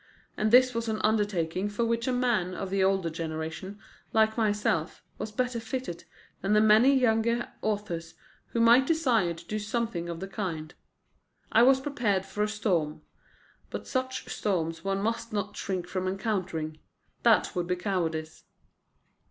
[0.35, 3.77] And this was an undertaking for which a man of the older generation,
[4.13, 6.05] like myself, was better fitted
[6.41, 8.15] than the many younger authors
[8.47, 10.73] who might desire to do something of the kind.
[11.51, 13.03] I was prepared for a storm;
[13.69, 16.79] but such storms one must not shrink from encountering.
[17.21, 18.45] That would be cowardice."